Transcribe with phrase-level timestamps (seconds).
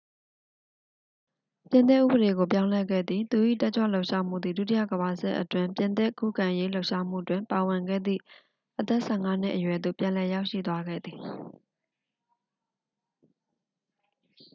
[1.69, 8.21] ပြင်သစ်ဥပဒေကို ပြောင်းလဲခဲ့သည် သူ၏ တက်ကြွလှုပ်ရှားမှုသည် ဒုတိယကမ္ဘာစစ်အတွင်း ပြင်သစ်ခုခံရေးလှုပ်ရှားမှုတွင် ပါဝင်ခဲ့သည့်
[8.79, 11.19] အသက် 15 နှစ်အရွယ်သို့ ပြန်လည်ရောက်ရှိသွားခဲ့သည်